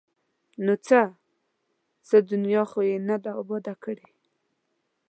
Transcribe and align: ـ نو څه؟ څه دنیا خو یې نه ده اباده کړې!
ـ 0.33 0.63
نو 0.65 0.73
څه؟ 0.85 0.99
څه 2.07 2.17
دنیا 2.31 2.63
خو 2.71 2.79
یې 2.89 2.95
نه 3.07 3.15
ده 3.23 3.31
اباده 3.41 3.73
کړې! 3.83 4.07